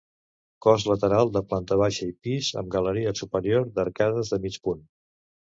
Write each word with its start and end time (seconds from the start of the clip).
Cos 0.65 0.85
lateral 0.91 1.29
de 1.35 1.43
planta 1.51 1.77
baixa 1.81 2.07
i 2.13 2.15
pis 2.29 2.49
amb 2.63 2.73
galeria 2.77 3.15
superior 3.21 3.69
d'arcades 3.77 4.35
de 4.35 4.43
mig 4.49 4.61
punt. 4.67 4.83